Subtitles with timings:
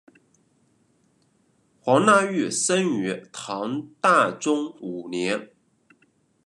[1.79, 5.51] 黄讷裕生于唐大中五年。